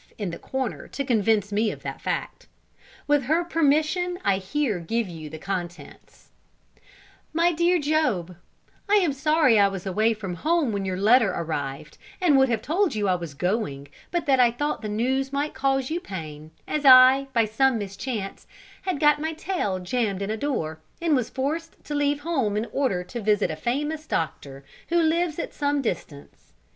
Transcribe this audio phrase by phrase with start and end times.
[0.17, 2.47] in the corner to convince me of the fact.
[3.05, 6.29] With her permission, I here give you the contents:
[7.33, 8.35] "MY DEAR JOB,
[8.89, 12.63] "I am sorry I was away from home when your letter arrived, and would have
[12.63, 16.49] told you I was going, but that I thought the news might cause you pain,
[16.67, 18.47] as I, by some mischance,
[18.81, 22.65] had got my tail jammed in a door, and was forced to leave home in
[22.71, 26.53] order to visit a famous doctor, who lives at some distance.